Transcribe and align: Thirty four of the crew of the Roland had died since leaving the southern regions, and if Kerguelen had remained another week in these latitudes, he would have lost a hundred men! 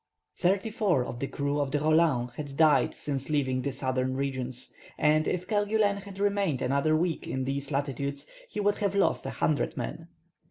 Thirty 0.35 0.71
four 0.71 1.05
of 1.05 1.19
the 1.19 1.27
crew 1.27 1.59
of 1.59 1.69
the 1.69 1.79
Roland 1.79 2.31
had 2.35 2.57
died 2.57 2.95
since 2.95 3.29
leaving 3.29 3.61
the 3.61 3.71
southern 3.71 4.17
regions, 4.17 4.73
and 4.97 5.27
if 5.27 5.47
Kerguelen 5.47 5.97
had 5.97 6.17
remained 6.17 6.63
another 6.63 6.95
week 6.97 7.27
in 7.27 7.43
these 7.43 7.69
latitudes, 7.69 8.25
he 8.49 8.59
would 8.59 8.77
have 8.79 8.95
lost 8.95 9.27
a 9.27 9.29
hundred 9.29 9.77
men! 9.77 10.07